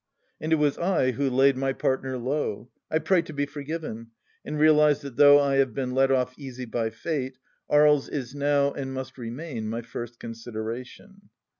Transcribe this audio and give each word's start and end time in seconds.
And 0.39 0.51
it 0.51 0.55
was 0.55 0.79
I 0.79 1.11
who 1.11 1.29
laid 1.29 1.55
my 1.55 1.73
partner 1.73 2.17
low 2.17 2.55
1 2.87 2.97
I 2.97 2.97
pray 2.97 3.21
to 3.21 3.33
be 3.33 3.45
forgiven, 3.45 4.07
and 4.43 4.57
realize 4.57 5.01
that 5.01 5.15
though 5.15 5.39
I 5.39 5.57
have 5.57 5.75
been 5.75 5.91
let 5.91 6.09
off 6.09 6.33
easy 6.39 6.65
by 6.65 6.89
Fate, 6.89 7.37
Aries 7.71 8.09
is 8.09 8.33
now, 8.33 8.71
and 8.73 8.95
must 8.95 9.19
remain, 9.19 9.69
my 9.69 9.83
first 9.83 10.19
consideration. 10.19 11.29